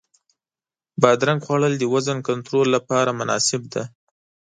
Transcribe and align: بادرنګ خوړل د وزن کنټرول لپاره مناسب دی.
بادرنګ 1.01 1.39
خوړل 1.45 1.73
د 1.79 1.83
وزن 1.93 2.17
کنټرول 2.27 2.67
لپاره 2.75 3.17
مناسب 3.19 3.61
دی. 3.73 3.83